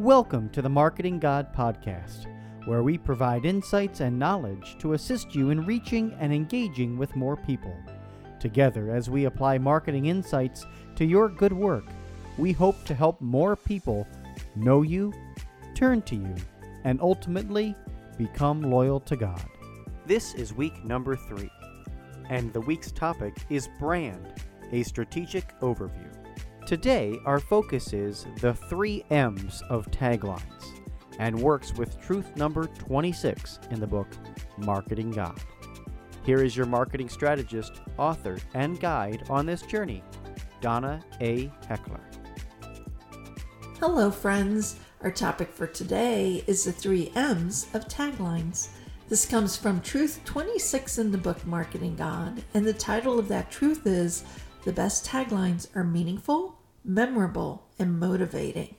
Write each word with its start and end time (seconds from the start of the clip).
Welcome 0.00 0.48
to 0.52 0.62
the 0.62 0.68
Marketing 0.70 1.18
God 1.18 1.54
Podcast, 1.54 2.24
where 2.64 2.82
we 2.82 2.96
provide 2.96 3.44
insights 3.44 4.00
and 4.00 4.18
knowledge 4.18 4.76
to 4.78 4.94
assist 4.94 5.34
you 5.34 5.50
in 5.50 5.66
reaching 5.66 6.16
and 6.18 6.32
engaging 6.32 6.96
with 6.96 7.14
more 7.14 7.36
people. 7.36 7.76
Together, 8.40 8.90
as 8.90 9.10
we 9.10 9.26
apply 9.26 9.58
marketing 9.58 10.06
insights 10.06 10.64
to 10.96 11.04
your 11.04 11.28
good 11.28 11.52
work, 11.52 11.84
we 12.38 12.50
hope 12.50 12.82
to 12.86 12.94
help 12.94 13.20
more 13.20 13.54
people 13.54 14.08
know 14.56 14.80
you, 14.80 15.12
turn 15.74 16.00
to 16.00 16.16
you, 16.16 16.34
and 16.84 16.98
ultimately 17.02 17.76
become 18.16 18.62
loyal 18.62 19.00
to 19.00 19.16
God. 19.16 19.44
This 20.06 20.32
is 20.34 20.54
week 20.54 20.82
number 20.82 21.14
three, 21.14 21.50
and 22.30 22.50
the 22.54 22.62
week's 22.62 22.90
topic 22.90 23.36
is 23.50 23.68
brand, 23.78 24.32
a 24.72 24.82
strategic 24.82 25.60
overview. 25.60 26.19
Today, 26.70 27.20
our 27.24 27.40
focus 27.40 27.92
is 27.92 28.28
the 28.40 28.54
three 28.54 29.04
M's 29.10 29.60
of 29.68 29.90
taglines 29.90 30.80
and 31.18 31.36
works 31.36 31.74
with 31.74 32.00
truth 32.00 32.36
number 32.36 32.66
26 32.66 33.58
in 33.72 33.80
the 33.80 33.88
book 33.88 34.06
Marketing 34.56 35.10
God. 35.10 35.36
Here 36.24 36.44
is 36.44 36.56
your 36.56 36.66
marketing 36.66 37.08
strategist, 37.08 37.80
author, 37.98 38.38
and 38.54 38.78
guide 38.78 39.24
on 39.28 39.46
this 39.46 39.62
journey, 39.62 40.04
Donna 40.60 41.02
A. 41.20 41.50
Heckler. 41.66 42.08
Hello, 43.80 44.08
friends. 44.08 44.76
Our 45.00 45.10
topic 45.10 45.52
for 45.52 45.66
today 45.66 46.44
is 46.46 46.62
the 46.62 46.72
three 46.72 47.10
M's 47.16 47.66
of 47.74 47.88
taglines. 47.88 48.68
This 49.08 49.26
comes 49.26 49.56
from 49.56 49.80
Truth 49.80 50.20
26 50.24 50.98
in 50.98 51.10
the 51.10 51.18
book 51.18 51.44
Marketing 51.44 51.96
God, 51.96 52.44
and 52.54 52.64
the 52.64 52.72
title 52.72 53.18
of 53.18 53.26
that 53.26 53.50
truth 53.50 53.88
is 53.88 54.22
The 54.62 54.72
Best 54.72 55.04
Taglines 55.04 55.66
Are 55.74 55.82
Meaningful, 55.82 56.59
Memorable, 56.84 57.66
and 57.78 57.98
Motivating. 57.98 58.76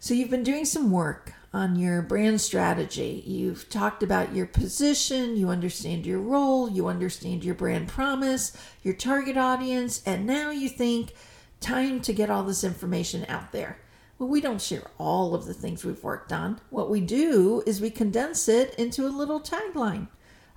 So, 0.00 0.14
you've 0.14 0.30
been 0.30 0.44
doing 0.44 0.64
some 0.64 0.90
work 0.90 1.34
on 1.52 1.76
your 1.76 2.02
brand 2.02 2.40
strategy. 2.40 3.22
You've 3.26 3.68
talked 3.68 4.02
about 4.02 4.34
your 4.34 4.46
position, 4.46 5.36
you 5.36 5.48
understand 5.48 6.06
your 6.06 6.20
role, 6.20 6.70
you 6.70 6.86
understand 6.86 7.42
your 7.42 7.54
brand 7.54 7.88
promise, 7.88 8.56
your 8.82 8.94
target 8.94 9.36
audience, 9.36 10.02
and 10.04 10.26
now 10.26 10.50
you 10.50 10.68
think, 10.68 11.14
time 11.60 12.00
to 12.02 12.12
get 12.12 12.30
all 12.30 12.44
this 12.44 12.64
information 12.64 13.24
out 13.28 13.52
there. 13.52 13.78
Well, 14.18 14.28
we 14.28 14.40
don't 14.40 14.60
share 14.60 14.90
all 14.98 15.34
of 15.34 15.46
the 15.46 15.54
things 15.54 15.84
we've 15.84 16.02
worked 16.02 16.32
on. 16.32 16.60
What 16.70 16.90
we 16.90 17.00
do 17.00 17.62
is 17.66 17.80
we 17.80 17.90
condense 17.90 18.48
it 18.48 18.74
into 18.74 19.06
a 19.06 19.08
little 19.08 19.40
tagline, 19.40 20.08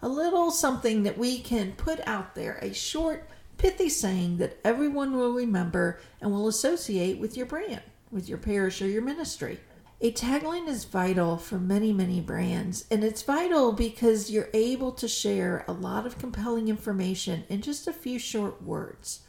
a 0.02 0.09
little 0.09 0.52
something 0.52 1.04
that 1.04 1.18
we 1.18 1.40
can 1.40 1.74
put 1.74 2.00
out 2.08 2.36
there, 2.36 2.58
a 2.62 2.74
short, 2.74 3.30
pithy 3.62 3.90
saying 3.90 4.38
that 4.38 4.58
everyone 4.66 5.16
will 5.16 5.34
remember 5.34 6.00
and 6.20 6.31
will 6.31 6.48
associate 6.48 7.20
with 7.20 7.38
your 7.38 7.45
brand, 7.45 7.84
with 8.09 8.28
your 8.28 8.40
parish 8.40 8.81
or 8.81 8.88
your 8.88 9.03
ministry. 9.03 9.59
A 10.02 10.12
tagline 10.12 10.68
is 10.68 10.86
vital 10.86 11.38
for 11.38 11.59
many, 11.59 11.94
many 11.94 12.22
brands, 12.22 12.86
and 12.90 13.03
it's 13.03 13.22
vital 13.22 13.72
because 13.72 14.31
you're 14.31 14.50
able 14.56 14.92
to 14.94 15.08
share 15.08 15.64
a 15.68 15.73
lot 15.73 16.08
of 16.08 16.18
compelling 16.18 16.70
information 16.70 17.44
in 17.50 17.62
just 17.62 17.88
a 17.88 17.94
few 17.94 18.18
short 18.18 18.64
words. 18.64 19.20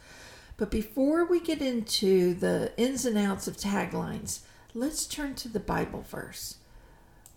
But 0.57 0.71
before 0.71 1.25
we 1.25 1.39
get 1.39 1.61
into 1.61 2.33
the 2.33 2.71
ins 2.75 3.05
and 3.05 3.19
outs 3.19 3.47
of 3.47 3.57
taglines, 3.57 4.39
let's 4.73 5.05
turn 5.05 5.35
to 5.35 5.47
the 5.47 5.59
Bible 5.59 6.01
verse. 6.09 6.55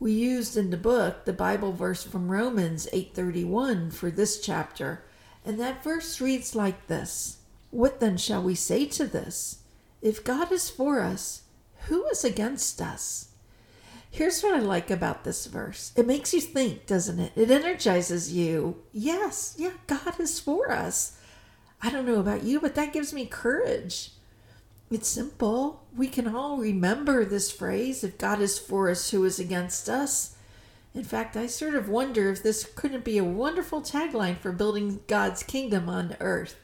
We 0.00 0.12
used 0.12 0.56
in 0.56 0.70
the 0.70 0.78
book 0.78 1.26
the 1.26 1.34
Bible 1.34 1.72
verse 1.72 2.04
from 2.04 2.30
Romans 2.30 2.88
8:31 2.90 3.90
for 3.90 4.10
this 4.10 4.40
chapter, 4.40 5.02
and 5.46 5.58
that 5.60 5.82
verse 5.82 6.20
reads 6.20 6.54
like 6.54 6.86
this: 6.88 7.38
What 7.70 8.00
then 8.00 8.16
shall 8.16 8.42
we 8.42 8.54
say 8.54 8.84
to 8.86 9.06
this? 9.06 9.60
If 10.02 10.24
God 10.24 10.52
is 10.52 10.68
for 10.68 11.00
us, 11.00 11.42
who 11.86 12.06
is 12.08 12.24
against 12.24 12.82
us? 12.82 13.28
Here's 14.10 14.42
what 14.42 14.54
I 14.54 14.60
like 14.60 14.90
about 14.90 15.24
this 15.24 15.46
verse. 15.46 15.92
It 15.96 16.06
makes 16.06 16.32
you 16.32 16.40
think, 16.40 16.86
doesn't 16.86 17.20
it? 17.20 17.32
It 17.36 17.50
energizes 17.50 18.32
you. 18.32 18.82
Yes, 18.92 19.54
yeah, 19.58 19.72
God 19.86 20.18
is 20.18 20.40
for 20.40 20.70
us. 20.70 21.18
I 21.82 21.90
don't 21.90 22.06
know 22.06 22.20
about 22.20 22.42
you, 22.42 22.60
but 22.60 22.74
that 22.76 22.92
gives 22.92 23.12
me 23.12 23.26
courage. 23.26 24.12
It's 24.90 25.08
simple. 25.08 25.84
We 25.94 26.08
can 26.08 26.34
all 26.34 26.56
remember 26.56 27.24
this 27.24 27.50
phrase 27.50 28.04
if 28.04 28.18
God 28.18 28.40
is 28.40 28.58
for 28.58 28.88
us, 28.88 29.10
who 29.10 29.24
is 29.24 29.38
against 29.38 29.88
us? 29.88 30.35
In 30.96 31.04
fact, 31.04 31.36
I 31.36 31.46
sort 31.46 31.74
of 31.74 31.90
wonder 31.90 32.30
if 32.30 32.42
this 32.42 32.64
couldn't 32.74 33.04
be 33.04 33.18
a 33.18 33.24
wonderful 33.24 33.82
tagline 33.82 34.38
for 34.38 34.50
building 34.50 35.00
God's 35.06 35.42
kingdom 35.42 35.90
on 35.90 36.16
earth. 36.20 36.56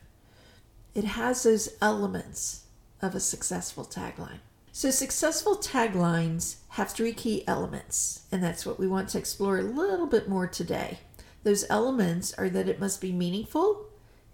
It 0.95 1.05
has 1.05 1.43
those 1.43 1.69
elements 1.83 2.65
of 3.03 3.15
a 3.15 3.21
successful 3.21 3.85
tagline. 3.85 4.39
So, 4.73 4.91
successful 4.91 5.57
taglines 5.57 6.57
have 6.71 6.93
three 6.93 7.13
key 7.13 7.47
elements, 7.47 8.23
and 8.33 8.43
that's 8.43 8.65
what 8.65 8.79
we 8.79 8.89
want 8.89 9.11
to 9.11 9.19
explore 9.19 9.59
a 9.59 9.63
little 9.63 10.07
bit 10.07 10.31
more 10.31 10.47
today. 10.47 11.01
Those 11.43 11.67
elements 11.69 12.33
are 12.39 12.49
that 12.49 12.71
it 12.71 12.81
must 12.81 13.03
be 13.03 13.13
meaningful, 13.13 13.85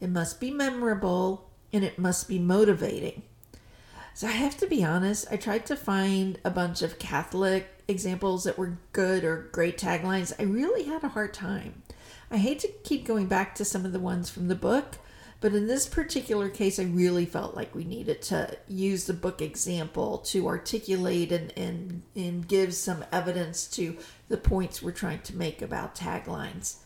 it 0.00 0.10
must 0.10 0.38
be 0.38 0.52
memorable, 0.52 1.50
and 1.72 1.82
it 1.82 1.98
must 1.98 2.28
be 2.28 2.38
motivating. 2.38 3.24
So 4.14 4.28
I 4.28 4.32
have 4.32 4.56
to 4.58 4.68
be 4.68 4.84
honest, 4.84 5.26
I 5.28 5.36
tried 5.36 5.66
to 5.66 5.74
find 5.74 6.38
a 6.44 6.50
bunch 6.50 6.82
of 6.82 7.00
Catholic 7.00 7.77
examples 7.88 8.44
that 8.44 8.58
were 8.58 8.78
good 8.92 9.24
or 9.24 9.48
great 9.52 9.78
taglines. 9.78 10.32
I 10.38 10.42
really 10.44 10.84
had 10.84 11.02
a 11.02 11.08
hard 11.08 11.34
time. 11.34 11.82
I 12.30 12.36
hate 12.36 12.60
to 12.60 12.68
keep 12.68 13.06
going 13.06 13.26
back 13.26 13.54
to 13.54 13.64
some 13.64 13.84
of 13.84 13.92
the 13.92 13.98
ones 13.98 14.28
from 14.28 14.48
the 14.48 14.54
book, 14.54 14.98
but 15.40 15.54
in 15.54 15.66
this 15.66 15.88
particular 15.88 16.48
case, 16.48 16.78
I 16.78 16.84
really 16.84 17.24
felt 17.24 17.54
like 17.54 17.74
we 17.74 17.84
needed 17.84 18.20
to 18.22 18.58
use 18.68 19.06
the 19.06 19.14
book 19.14 19.40
example 19.40 20.18
to 20.18 20.46
articulate 20.46 21.32
and, 21.32 21.52
and, 21.56 22.02
and 22.14 22.46
give 22.46 22.74
some 22.74 23.04
evidence 23.10 23.66
to 23.68 23.96
the 24.28 24.36
points 24.36 24.82
we're 24.82 24.92
trying 24.92 25.20
to 25.20 25.36
make 25.36 25.62
about 25.62 25.94
taglines. 25.94 26.76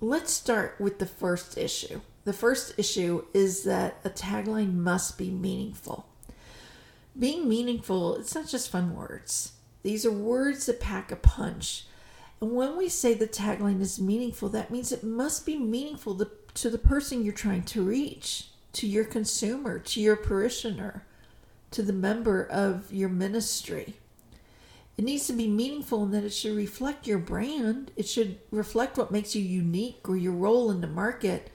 Let's 0.00 0.32
start 0.32 0.76
with 0.78 0.98
the 0.98 1.06
first 1.06 1.56
issue 1.56 2.00
the 2.28 2.34
first 2.34 2.74
issue 2.76 3.24
is 3.32 3.64
that 3.64 4.00
a 4.04 4.10
tagline 4.10 4.74
must 4.74 5.16
be 5.16 5.30
meaningful. 5.30 6.06
Being 7.18 7.48
meaningful, 7.48 8.16
it's 8.16 8.34
not 8.34 8.48
just 8.48 8.70
fun 8.70 8.94
words. 8.94 9.52
These 9.88 10.06
are 10.06 10.12
words 10.12 10.66
that 10.66 10.80
pack 10.80 11.10
a 11.10 11.16
punch. 11.16 11.86
And 12.40 12.52
when 12.52 12.76
we 12.76 12.88
say 12.88 13.14
the 13.14 13.26
tagline 13.26 13.80
is 13.80 14.00
meaningful, 14.00 14.48
that 14.50 14.70
means 14.70 14.92
it 14.92 15.02
must 15.02 15.46
be 15.46 15.56
meaningful 15.58 16.14
to, 16.16 16.30
to 16.54 16.70
the 16.70 16.78
person 16.78 17.24
you're 17.24 17.32
trying 17.32 17.64
to 17.64 17.82
reach, 17.82 18.48
to 18.74 18.86
your 18.86 19.04
consumer, 19.04 19.78
to 19.78 20.00
your 20.00 20.16
parishioner, 20.16 21.04
to 21.70 21.82
the 21.82 21.92
member 21.92 22.44
of 22.44 22.92
your 22.92 23.08
ministry. 23.08 23.94
It 24.96 25.04
needs 25.04 25.26
to 25.26 25.32
be 25.32 25.48
meaningful 25.48 26.04
in 26.04 26.10
that 26.12 26.24
it 26.24 26.34
should 26.34 26.56
reflect 26.56 27.06
your 27.06 27.18
brand. 27.18 27.90
It 27.96 28.08
should 28.08 28.38
reflect 28.50 28.98
what 28.98 29.10
makes 29.10 29.34
you 29.34 29.42
unique 29.42 30.08
or 30.08 30.16
your 30.16 30.32
role 30.32 30.70
in 30.70 30.80
the 30.80 30.86
market 30.86 31.50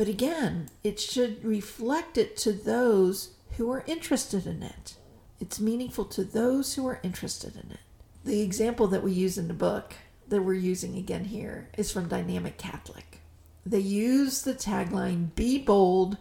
but 0.00 0.08
again, 0.08 0.70
it 0.82 0.98
should 0.98 1.44
reflect 1.44 2.16
it 2.16 2.34
to 2.38 2.54
those 2.54 3.34
who 3.58 3.70
are 3.70 3.84
interested 3.86 4.46
in 4.46 4.62
it. 4.62 4.94
It's 5.40 5.58
meaningful 5.58 6.04
to 6.04 6.22
those 6.22 6.74
who 6.74 6.86
are 6.86 7.00
interested 7.02 7.54
in 7.54 7.72
it. 7.72 7.80
The 8.24 8.42
example 8.42 8.86
that 8.88 9.02
we 9.02 9.12
use 9.12 9.38
in 9.38 9.48
the 9.48 9.54
book 9.54 9.94
that 10.28 10.42
we're 10.42 10.52
using 10.52 10.96
again 10.96 11.24
here 11.24 11.70
is 11.78 11.90
from 11.90 12.08
Dynamic 12.08 12.58
Catholic. 12.58 13.20
They 13.64 13.78
use 13.78 14.42
the 14.42 14.52
tagline, 14.52 15.34
Be 15.34 15.58
bold, 15.58 16.18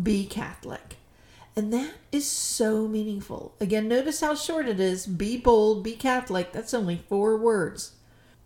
be 0.00 0.26
Catholic. 0.26 0.96
And 1.56 1.72
that 1.72 1.94
is 2.12 2.30
so 2.30 2.86
meaningful. 2.86 3.54
Again, 3.58 3.88
notice 3.88 4.20
how 4.20 4.34
short 4.34 4.68
it 4.68 4.78
is 4.78 5.06
Be 5.06 5.38
bold, 5.38 5.82
be 5.82 5.94
Catholic. 5.94 6.52
That's 6.52 6.74
only 6.74 7.02
four 7.08 7.36
words. 7.38 7.92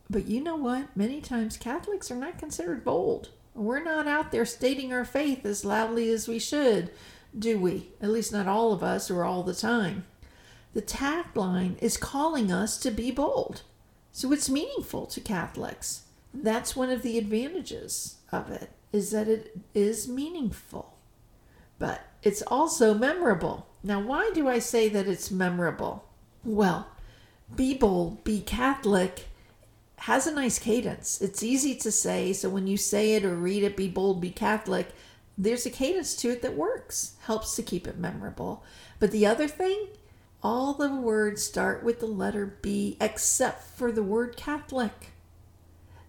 But 0.08 0.26
you 0.26 0.40
know 0.40 0.56
what? 0.56 0.96
Many 0.96 1.20
times 1.20 1.56
Catholics 1.56 2.10
are 2.10 2.16
not 2.16 2.38
considered 2.38 2.84
bold. 2.84 3.30
We're 3.54 3.82
not 3.82 4.06
out 4.06 4.30
there 4.30 4.46
stating 4.46 4.92
our 4.92 5.04
faith 5.04 5.44
as 5.44 5.64
loudly 5.64 6.08
as 6.10 6.28
we 6.28 6.38
should, 6.38 6.90
do 7.36 7.58
we? 7.58 7.88
At 8.00 8.10
least 8.10 8.32
not 8.32 8.46
all 8.46 8.72
of 8.72 8.82
us 8.82 9.10
or 9.10 9.24
all 9.24 9.42
the 9.42 9.54
time. 9.54 10.04
The 10.74 10.82
tagline 10.82 11.76
is 11.82 11.96
calling 11.96 12.50
us 12.50 12.78
to 12.78 12.90
be 12.90 13.10
bold. 13.10 13.62
So 14.10 14.32
it's 14.32 14.48
meaningful 14.48 15.06
to 15.06 15.20
Catholics. 15.20 16.02
That's 16.34 16.76
one 16.76 16.90
of 16.90 17.02
the 17.02 17.18
advantages 17.18 18.16
of 18.30 18.50
it 18.50 18.70
is 18.92 19.10
that 19.10 19.28
it 19.28 19.58
is 19.74 20.08
meaningful. 20.08 20.94
But 21.78 22.02
it's 22.22 22.42
also 22.42 22.94
memorable. 22.94 23.66
Now, 23.82 24.00
why 24.00 24.30
do 24.32 24.48
I 24.48 24.58
say 24.58 24.88
that 24.90 25.08
it's 25.08 25.30
memorable? 25.30 26.04
Well, 26.44 26.88
be 27.54 27.74
bold, 27.74 28.24
be 28.24 28.40
Catholic 28.40 29.26
has 29.96 30.26
a 30.26 30.34
nice 30.34 30.58
cadence. 30.58 31.20
It's 31.20 31.42
easy 31.42 31.76
to 31.76 31.92
say, 31.92 32.32
so 32.32 32.48
when 32.48 32.66
you 32.66 32.76
say 32.76 33.14
it 33.14 33.24
or 33.24 33.36
read 33.36 33.62
it, 33.62 33.76
be 33.76 33.88
bold, 33.88 34.20
be 34.20 34.30
Catholic, 34.30 34.88
there's 35.38 35.64
a 35.64 35.70
cadence 35.70 36.16
to 36.16 36.30
it 36.30 36.42
that 36.42 36.56
works, 36.56 37.14
helps 37.22 37.54
to 37.56 37.62
keep 37.62 37.86
it 37.86 37.98
memorable. 37.98 38.64
But 38.98 39.12
the 39.12 39.26
other 39.26 39.46
thing, 39.46 39.86
all 40.42 40.74
the 40.74 40.94
words 40.94 41.42
start 41.42 41.84
with 41.84 42.00
the 42.00 42.06
letter 42.06 42.58
B 42.62 42.96
except 43.00 43.62
for 43.62 43.92
the 43.92 44.02
word 44.02 44.36
Catholic. 44.36 45.12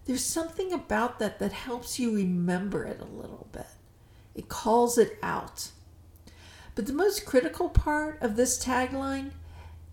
There's 0.06 0.24
something 0.24 0.72
about 0.72 1.18
that 1.20 1.38
that 1.38 1.52
helps 1.52 1.98
you 1.98 2.14
remember 2.14 2.84
it 2.84 3.00
a 3.00 3.04
little 3.04 3.48
bit. 3.52 3.66
It 4.34 4.48
calls 4.48 4.98
it 4.98 5.18
out. 5.22 5.70
But 6.74 6.86
the 6.86 6.92
most 6.92 7.24
critical 7.24 7.68
part 7.68 8.20
of 8.20 8.36
this 8.36 8.62
tagline 8.62 9.30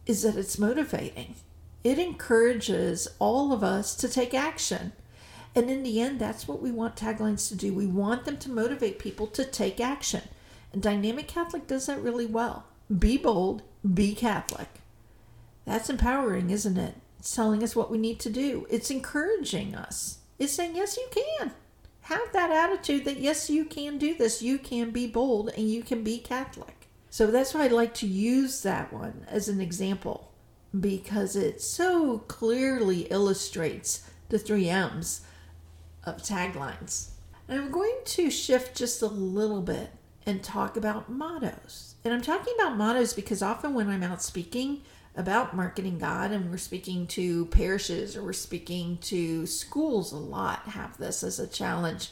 is 0.05 0.23
that 0.23 0.35
it's 0.35 0.57
motivating. 0.57 1.35
It 1.83 1.99
encourages 1.99 3.07
all 3.19 3.53
of 3.53 3.63
us 3.63 3.95
to 3.97 4.09
take 4.09 4.33
action. 4.33 4.93
And 5.53 5.69
in 5.69 5.83
the 5.83 6.01
end, 6.01 6.19
that's 6.19 6.47
what 6.47 6.61
we 6.61 6.71
want 6.71 6.95
taglines 6.95 7.47
to 7.49 7.55
do. 7.55 7.73
We 7.73 7.85
want 7.85 8.25
them 8.25 8.37
to 8.37 8.49
motivate 8.49 8.99
people 8.99 9.27
to 9.27 9.45
take 9.45 9.79
action. 9.79 10.23
And 10.73 10.81
Dynamic 10.81 11.27
Catholic 11.27 11.67
does 11.67 11.85
that 11.85 12.01
really 12.01 12.25
well. 12.25 12.65
Be 12.97 13.17
bold, 13.17 13.61
be 13.89 14.13
Catholic. 14.13 14.67
That's 15.65 15.89
empowering, 15.89 16.49
isn't 16.49 16.77
it? 16.77 16.95
It's 17.19 17.35
telling 17.35 17.63
us 17.63 17.75
what 17.75 17.91
we 17.91 17.97
need 17.97 18.19
to 18.21 18.29
do, 18.29 18.65
it's 18.69 18.89
encouraging 18.89 19.75
us. 19.75 20.19
It's 20.39 20.53
saying, 20.53 20.75
yes, 20.75 20.97
you 20.97 21.07
can. 21.11 21.51
Have 22.01 22.33
that 22.33 22.49
attitude 22.49 23.05
that, 23.05 23.19
yes, 23.19 23.49
you 23.49 23.63
can 23.63 23.99
do 23.99 24.15
this. 24.15 24.41
You 24.41 24.57
can 24.57 24.89
be 24.89 25.05
bold 25.05 25.49
and 25.55 25.69
you 25.69 25.83
can 25.83 26.03
be 26.03 26.17
Catholic. 26.17 26.87
So 27.11 27.27
that's 27.27 27.53
why 27.53 27.65
I 27.65 27.67
like 27.67 27.93
to 27.95 28.07
use 28.07 28.63
that 28.63 28.91
one 28.91 29.25
as 29.29 29.49
an 29.49 29.61
example 29.61 30.31
because 30.79 31.35
it 31.35 31.61
so 31.61 32.19
clearly 32.19 33.01
illustrates 33.11 34.09
the 34.29 34.39
three 34.39 34.69
M's 34.69 35.21
of 36.05 36.23
taglines. 36.23 37.09
I'm 37.49 37.69
going 37.69 37.97
to 38.05 38.31
shift 38.31 38.77
just 38.77 39.01
a 39.01 39.07
little 39.07 39.61
bit 39.61 39.91
and 40.25 40.41
talk 40.41 40.77
about 40.77 41.11
mottos. 41.11 41.90
And 42.03 42.13
I'm 42.13 42.21
talking 42.21 42.53
about 42.55 42.77
mottos 42.77 43.13
because 43.13 43.41
often 43.41 43.73
when 43.73 43.89
I'm 43.89 44.03
out 44.03 44.21
speaking 44.21 44.81
about 45.15 45.55
marketing 45.55 45.99
God 45.99 46.31
and 46.31 46.49
we're 46.49 46.57
speaking 46.57 47.05
to 47.07 47.45
parishes 47.47 48.15
or 48.15 48.23
we're 48.23 48.33
speaking 48.33 48.97
to 48.99 49.45
schools 49.45 50.11
a 50.11 50.17
lot 50.17 50.69
have 50.69 50.97
this 50.97 51.21
as 51.21 51.39
a 51.39 51.47
challenge, 51.47 52.09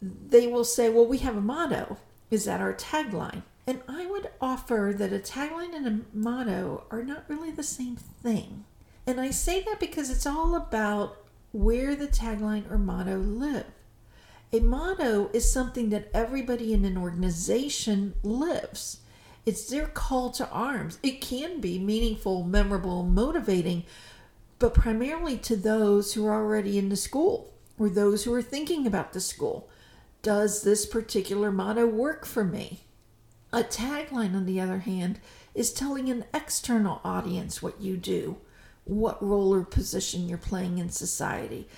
they 0.00 0.46
will 0.46 0.64
say, 0.64 0.88
Well, 0.88 1.06
we 1.06 1.18
have 1.18 1.36
a 1.36 1.40
motto. 1.40 1.98
Is 2.30 2.44
that 2.44 2.60
our 2.60 2.74
tagline? 2.74 3.42
And 3.66 3.82
I 3.86 4.06
would 4.06 4.30
offer 4.40 4.94
that 4.96 5.12
a 5.12 5.18
tagline 5.18 5.74
and 5.74 5.86
a 5.86 6.16
motto 6.16 6.84
are 6.90 7.02
not 7.02 7.24
really 7.28 7.50
the 7.50 7.62
same 7.62 7.96
thing. 7.96 8.64
And 9.06 9.20
I 9.20 9.30
say 9.30 9.62
that 9.62 9.80
because 9.80 10.10
it's 10.10 10.26
all 10.26 10.54
about 10.54 11.18
where 11.52 11.94
the 11.94 12.08
tagline 12.08 12.70
or 12.70 12.78
motto 12.78 13.18
live. 13.18 13.66
A 14.50 14.60
motto 14.60 15.28
is 15.34 15.50
something 15.50 15.90
that 15.90 16.08
everybody 16.14 16.72
in 16.72 16.86
an 16.86 16.96
organization 16.96 18.14
lives. 18.22 19.00
It's 19.44 19.68
their 19.68 19.86
call 19.86 20.30
to 20.32 20.48
arms. 20.48 20.98
It 21.02 21.20
can 21.20 21.60
be 21.60 21.78
meaningful, 21.78 22.44
memorable, 22.44 23.02
motivating, 23.02 23.84
but 24.58 24.72
primarily 24.72 25.36
to 25.38 25.54
those 25.54 26.14
who 26.14 26.26
are 26.26 26.42
already 26.42 26.78
in 26.78 26.88
the 26.88 26.96
school 26.96 27.52
or 27.78 27.90
those 27.90 28.24
who 28.24 28.32
are 28.32 28.42
thinking 28.42 28.86
about 28.86 29.12
the 29.12 29.20
school. 29.20 29.68
Does 30.22 30.62
this 30.62 30.86
particular 30.86 31.52
motto 31.52 31.86
work 31.86 32.24
for 32.24 32.42
me? 32.42 32.84
A 33.52 33.62
tagline, 33.62 34.34
on 34.34 34.46
the 34.46 34.60
other 34.60 34.78
hand, 34.78 35.20
is 35.54 35.74
telling 35.74 36.08
an 36.08 36.24
external 36.32 37.02
audience 37.04 37.62
what 37.62 37.82
you 37.82 37.98
do, 37.98 38.38
what 38.84 39.22
role 39.22 39.52
or 39.52 39.64
position 39.64 40.26
you're 40.26 40.38
playing 40.38 40.78
in 40.78 40.88
society. 40.88 41.68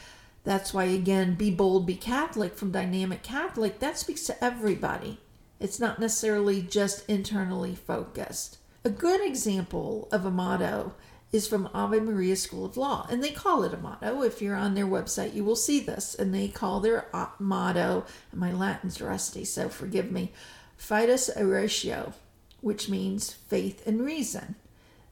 That's 0.44 0.72
why, 0.72 0.84
again, 0.84 1.34
Be 1.34 1.50
Bold, 1.50 1.86
Be 1.86 1.96
Catholic 1.96 2.56
from 2.56 2.72
Dynamic 2.72 3.22
Catholic, 3.22 3.78
that 3.80 3.98
speaks 3.98 4.24
to 4.24 4.44
everybody. 4.44 5.20
It's 5.58 5.78
not 5.78 5.98
necessarily 5.98 6.62
just 6.62 7.08
internally 7.08 7.74
focused. 7.74 8.58
A 8.82 8.90
good 8.90 9.20
example 9.20 10.08
of 10.10 10.24
a 10.24 10.30
motto 10.30 10.94
is 11.32 11.46
from 11.46 11.68
Ave 11.74 12.00
Maria 12.00 12.34
School 12.34 12.64
of 12.64 12.78
Law, 12.78 13.06
and 13.10 13.22
they 13.22 13.30
call 13.30 13.62
it 13.62 13.74
a 13.74 13.76
motto. 13.76 14.22
If 14.22 14.40
you're 14.40 14.56
on 14.56 14.74
their 14.74 14.86
website, 14.86 15.34
you 15.34 15.44
will 15.44 15.56
see 15.56 15.78
this, 15.78 16.14
and 16.14 16.34
they 16.34 16.48
call 16.48 16.80
their 16.80 17.14
uh, 17.14 17.26
motto, 17.38 18.06
my 18.32 18.50
Latin's 18.50 19.00
rusty, 19.00 19.44
so 19.44 19.68
forgive 19.68 20.10
me, 20.10 20.32
Fides 20.78 21.28
et 21.36 21.42
Ratio, 21.42 22.14
which 22.62 22.88
means 22.88 23.32
faith 23.32 23.86
and 23.86 24.00
reason. 24.00 24.56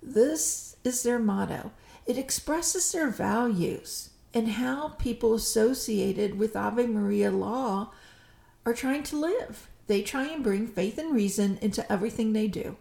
This 0.03 0.77
is 0.83 1.03
their 1.03 1.19
motto. 1.19 1.73
It 2.07 2.17
expresses 2.17 2.91
their 2.91 3.11
values 3.11 4.11
and 4.35 4.49
how 4.49 4.89
people 4.99 5.35
associated 5.35 6.39
with 6.39 6.57
Ave 6.57 6.87
Maria 6.87 7.31
law 7.31 7.93
are 8.67 8.75
trying 8.75 9.03
to 9.05 9.17
live. 9.17 9.69
They 9.87 10.03
try 10.03 10.29
and 10.29 10.45
bring 10.45 10.67
faith 10.67 10.99
and 10.99 11.15
reason 11.15 11.59
into 11.63 11.91
everything 11.91 12.33
they 12.33 12.49
do, 12.49 12.77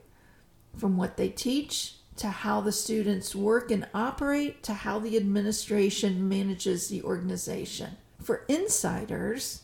from 0.76 0.98
what 0.98 1.18
they 1.18 1.30
teach 1.30 1.96
to 2.18 2.28
how 2.28 2.62
the 2.62 2.72
students 2.72 3.36
work 3.36 3.72
and 3.72 3.88
operate 3.94 4.64
to 4.64 4.74
how 4.74 5.00
the 5.00 5.16
administration 5.16 6.28
manages 6.28 6.90
the 6.90 7.04
organization. 7.04 7.98
For 8.22 8.44
insiders, 8.50 9.64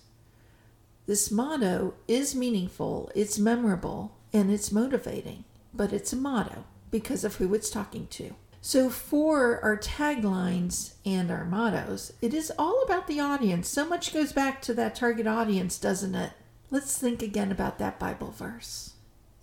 this 1.05 1.29
motto 1.31 1.95
is 2.07 2.33
meaningful, 2.33 3.11
it's 3.13 3.37
memorable, 3.37 4.15
and 4.31 4.49
it's 4.49 4.71
motivating, 4.71 5.43
but 5.73 5.91
it's 5.91 6.13
a 6.13 6.15
motto 6.15 6.63
because 6.91 7.23
of 7.23 7.35
who 7.35 7.53
it's 7.53 7.69
talking 7.69 8.07
to. 8.07 8.35
So, 8.65 8.89
for 8.89 9.59
our 9.61 9.75
taglines 9.75 10.93
and 11.05 11.29
our 11.29 11.43
mottos, 11.43 12.13
it 12.21 12.33
is 12.33 12.49
all 12.57 12.81
about 12.83 13.07
the 13.07 13.19
audience. 13.19 13.67
So 13.67 13.85
much 13.85 14.13
goes 14.13 14.31
back 14.31 14.61
to 14.61 14.73
that 14.75 14.95
target 14.95 15.27
audience, 15.27 15.77
doesn't 15.77 16.15
it? 16.15 16.31
Let's 16.71 16.97
think 16.97 17.21
again 17.21 17.51
about 17.51 17.77
that 17.79 17.99
Bible 17.99 18.31
verse. 18.31 18.93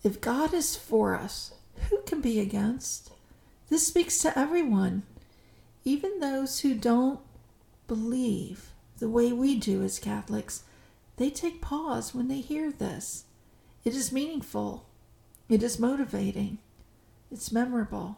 If 0.03 0.23
God 0.23 0.55
is 0.55 0.75
for 0.75 1.15
us, 1.15 1.53
who 1.91 2.01
can 2.07 2.23
be 2.23 2.41
against? 2.41 3.13
This 3.69 3.87
speaks 3.87 4.17
to 4.23 4.39
everyone, 4.39 5.03
even 5.85 6.21
those 6.21 6.61
who 6.61 6.75
don't 6.75 7.21
believe 7.89 8.71
the 9.01 9.11
way 9.11 9.33
we 9.33 9.59
do 9.59 9.83
as 9.83 9.99
Catholics 9.99 10.63
they 11.19 11.29
take 11.29 11.61
pause 11.61 12.15
when 12.15 12.29
they 12.29 12.41
hear 12.41 12.73
this. 12.73 13.25
It 13.85 13.95
is 13.95 14.13
meaningful, 14.13 14.87
it 15.51 15.63
is 15.63 15.79
motivating, 15.79 16.57
it's 17.31 17.53
memorable. 17.53 18.17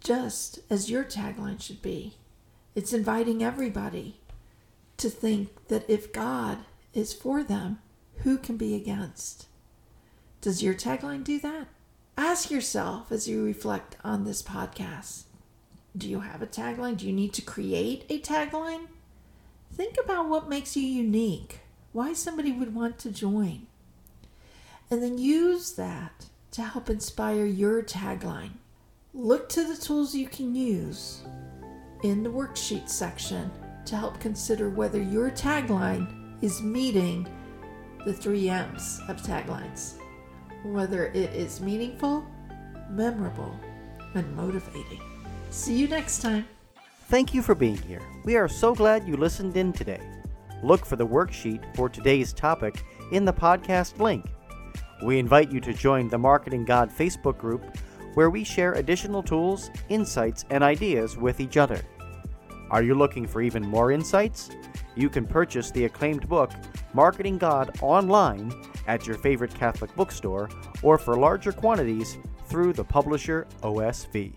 Just 0.00 0.60
as 0.70 0.90
your 0.90 1.04
tagline 1.04 1.60
should 1.60 1.82
be. 1.82 2.14
It's 2.74 2.92
inviting 2.92 3.42
everybody 3.42 4.20
to 4.96 5.10
think 5.10 5.68
that 5.68 5.88
if 5.88 6.12
God 6.12 6.58
is 6.94 7.12
for 7.12 7.42
them, 7.42 7.78
who 8.18 8.38
can 8.38 8.56
be 8.56 8.74
against? 8.74 9.46
Does 10.40 10.62
your 10.62 10.74
tagline 10.74 11.24
do 11.24 11.38
that? 11.40 11.68
Ask 12.16 12.50
yourself 12.50 13.10
as 13.12 13.28
you 13.28 13.44
reflect 13.44 13.96
on 14.04 14.24
this 14.24 14.42
podcast 14.42 15.24
do 15.96 16.08
you 16.08 16.20
have 16.20 16.40
a 16.40 16.46
tagline? 16.46 16.96
Do 16.96 17.06
you 17.06 17.12
need 17.12 17.32
to 17.34 17.42
create 17.42 18.04
a 18.08 18.20
tagline? 18.20 18.86
Think 19.74 19.96
about 20.02 20.28
what 20.28 20.48
makes 20.48 20.76
you 20.76 20.82
unique, 20.82 21.60
why 21.92 22.12
somebody 22.12 22.52
would 22.52 22.74
want 22.74 22.98
to 23.00 23.10
join. 23.10 23.66
And 24.90 25.02
then 25.02 25.18
use 25.18 25.72
that 25.72 26.26
to 26.52 26.62
help 26.62 26.90
inspire 26.90 27.44
your 27.44 27.82
tagline. 27.82 28.52
Look 29.12 29.48
to 29.50 29.64
the 29.64 29.76
tools 29.76 30.14
you 30.14 30.28
can 30.28 30.54
use 30.54 31.22
in 32.04 32.22
the 32.22 32.30
worksheet 32.30 32.88
section 32.88 33.50
to 33.86 33.96
help 33.96 34.20
consider 34.20 34.70
whether 34.70 35.02
your 35.02 35.32
tagline 35.32 36.40
is 36.44 36.62
meeting 36.62 37.26
the 38.06 38.12
three 38.12 38.48
M's 38.48 39.00
of 39.08 39.16
taglines, 39.20 39.94
whether 40.62 41.06
it 41.06 41.30
is 41.34 41.60
meaningful, 41.60 42.24
memorable, 42.88 43.58
and 44.14 44.32
motivating. 44.36 45.00
See 45.50 45.74
you 45.74 45.88
next 45.88 46.22
time. 46.22 46.46
Thank 47.08 47.34
you 47.34 47.42
for 47.42 47.56
being 47.56 47.78
here. 47.78 48.02
We 48.24 48.36
are 48.36 48.48
so 48.48 48.76
glad 48.76 49.08
you 49.08 49.16
listened 49.16 49.56
in 49.56 49.72
today. 49.72 50.00
Look 50.62 50.86
for 50.86 50.94
the 50.94 51.06
worksheet 51.06 51.74
for 51.74 51.88
today's 51.88 52.32
topic 52.32 52.84
in 53.10 53.24
the 53.24 53.32
podcast 53.32 53.98
link. 53.98 54.24
We 55.02 55.18
invite 55.18 55.50
you 55.50 55.60
to 55.62 55.72
join 55.72 56.08
the 56.08 56.18
Marketing 56.18 56.64
God 56.64 56.92
Facebook 56.96 57.38
group 57.38 57.76
where 58.14 58.30
we 58.30 58.44
share 58.44 58.72
additional 58.74 59.22
tools, 59.22 59.70
insights, 59.88 60.44
and 60.50 60.62
ideas 60.62 61.16
with 61.16 61.40
each 61.40 61.56
other. 61.56 61.80
Are 62.70 62.82
you 62.82 62.94
looking 62.94 63.26
for 63.26 63.42
even 63.42 63.62
more 63.62 63.90
insights? 63.90 64.50
You 64.94 65.08
can 65.08 65.26
purchase 65.26 65.70
the 65.70 65.86
acclaimed 65.86 66.28
book 66.28 66.52
Marketing 66.92 67.38
God 67.38 67.78
online 67.80 68.52
at 68.86 69.06
your 69.06 69.16
favorite 69.16 69.54
Catholic 69.54 69.94
bookstore 69.96 70.48
or 70.82 70.98
for 70.98 71.16
larger 71.16 71.52
quantities 71.52 72.18
through 72.46 72.72
the 72.72 72.84
publisher 72.84 73.46
OSV. 73.62 74.34